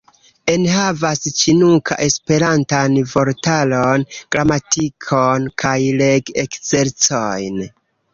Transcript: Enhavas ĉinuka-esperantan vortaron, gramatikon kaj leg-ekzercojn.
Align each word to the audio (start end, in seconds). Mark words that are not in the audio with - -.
Enhavas 0.51 1.19
ĉinuka-esperantan 1.41 2.95
vortaron, 3.11 4.05
gramatikon 4.37 5.45
kaj 5.65 5.75
leg-ekzercojn. 6.01 7.61